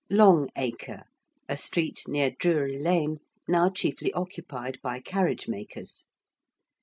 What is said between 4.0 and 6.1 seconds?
occupied by carriage makers.